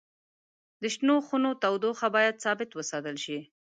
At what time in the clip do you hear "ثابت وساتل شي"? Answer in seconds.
2.45-3.37